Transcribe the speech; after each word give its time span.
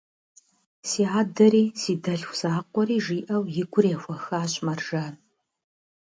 Си 0.89 1.01
адэри, 1.19 1.63
си 1.81 1.93
дэлъху 2.03 2.35
закъуэри,– 2.39 2.97
жиӏэу, 3.05 3.43
и 3.61 3.63
гур 3.71 3.85
ехуэхащ 3.95 4.51
Мэржан. 4.65 5.13